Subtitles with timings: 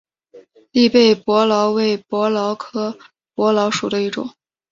[0.71, 2.97] 栗背伯劳为伯劳科
[3.35, 4.33] 伯劳属的一种。